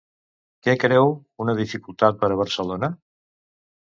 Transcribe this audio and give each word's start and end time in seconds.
Què 0.67 0.73
creu 0.83 1.11
una 1.45 1.55
dificultat 1.61 2.21
per 2.25 2.31
a 2.33 2.39
Barcelona? 2.43 2.91